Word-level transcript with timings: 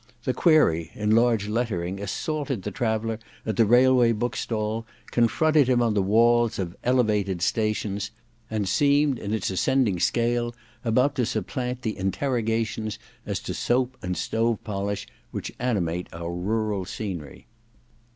The 0.23 0.33
query, 0.33 0.89
in 0.95 1.11
large 1.11 1.47
lettering, 1.47 1.99
assaulted 2.01 2.63
the 2.63 2.71
traveller 2.71 3.19
at 3.45 3.55
the 3.55 3.67
railway 3.67 4.13
bookstall, 4.13 4.87
confronted 5.11 5.69
him 5.69 5.79
on 5.83 5.93
the 5.93 6.01
walls 6.01 6.57
of 6.57 6.75
< 6.79 6.83
elevated' 6.83 7.39
stations, 7.43 8.09
and 8.49 8.67
seemed, 8.67 9.19
in 9.19 9.31
its 9.31 9.51
ascending 9.51 9.99
24 9.99 10.01
THE 10.01 10.01
DESCENT 10.01 10.37
OF 10.39 10.43
MAN 10.43 10.47
iv 10.47 10.53
scale, 10.55 10.61
about 10.89 11.15
to 11.17 11.25
supplant 11.27 11.81
the 11.83 11.97
interrogations 11.99 12.97
as 13.27 13.39
to 13.41 13.51
sapolio 13.53 13.91
and 14.01 14.17
stove 14.17 14.63
polish 14.63 15.05
which 15.29 15.51
animate 15.59 16.07
our 16.11 16.33
rural 16.33 16.83
scenery. 16.83 17.45